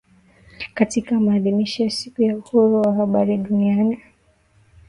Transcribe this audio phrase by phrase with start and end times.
[0.73, 3.99] Katika maadhimisho ya siku ya Uhuru wa Habari Duniani